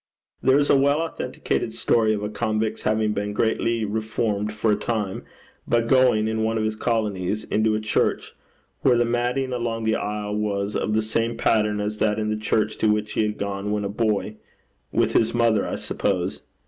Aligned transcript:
There 0.41 0.57
is 0.57 0.71
a 0.71 0.75
well 0.75 0.99
authenticated 1.01 1.75
story 1.75 2.15
of 2.15 2.23
a 2.23 2.29
convict's 2.29 2.81
having 2.81 3.13
been 3.13 3.33
greatly 3.33 3.85
reformed 3.85 4.51
for 4.51 4.71
a 4.71 4.75
time, 4.75 5.23
by 5.67 5.81
going, 5.81 6.27
in 6.27 6.41
one 6.43 6.57
of 6.57 6.63
the 6.63 6.75
colonies, 6.75 7.43
into 7.43 7.75
a 7.75 7.79
church, 7.79 8.33
where 8.81 8.97
the 8.97 9.05
matting 9.05 9.53
along 9.53 9.83
the 9.83 9.97
aisle 9.97 10.35
was 10.35 10.75
of 10.75 10.93
the 10.95 11.03
same 11.03 11.37
pattern 11.37 11.79
as 11.79 11.97
that 11.99 12.17
in 12.17 12.31
the 12.31 12.35
church 12.35 12.77
to 12.79 12.87
which 12.91 13.13
he 13.13 13.21
had 13.21 13.37
gone 13.37 13.71
when 13.71 13.83
a 13.83 13.89
boy 13.89 14.37
with 14.91 15.13
his 15.13 15.35
mother, 15.35 15.67
I 15.67 15.75
suppose. 15.75 16.41